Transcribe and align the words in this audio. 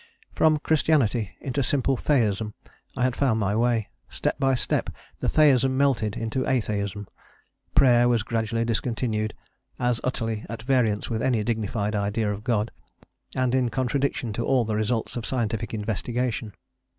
From 0.33 0.57
Christianity 0.57 1.35
into 1.41 1.61
simple 1.61 1.95
Theism 1.95 2.55
I 2.97 3.03
had 3.03 3.15
found 3.15 3.39
my 3.39 3.55
way; 3.55 3.89
step 4.09 4.39
by 4.39 4.55
step 4.55 4.89
the 5.19 5.29
Theism 5.29 5.77
melted 5.77 6.17
into 6.17 6.43
Atheism; 6.49 7.07
prayer 7.75 8.09
was 8.09 8.23
gradually 8.23 8.65
discontinued, 8.65 9.35
as 9.77 10.01
utterly 10.03 10.43
at 10.49 10.63
variance 10.63 11.11
with 11.11 11.21
any 11.21 11.43
dignified 11.43 11.93
idea 11.95 12.33
of 12.33 12.43
God, 12.43 12.71
and 13.35 13.53
as 13.53 13.59
in 13.59 13.69
contradiction 13.69 14.33
to 14.33 14.43
all 14.43 14.65
the 14.65 14.75
results 14.75 15.17
of 15.17 15.25
scientific 15.27 15.71
investigation. 15.71 16.55